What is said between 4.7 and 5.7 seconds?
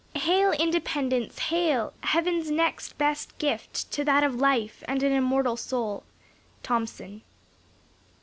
and an immortal